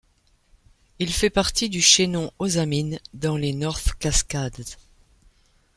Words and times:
Il 0.97 1.13
fait 1.13 1.29
partie 1.29 1.69
du 1.69 1.79
chaînon 1.79 2.31
Hozameen, 2.39 2.99
dans 3.13 3.37
les 3.37 3.53
North 3.53 3.93
Cascades. 3.99 4.65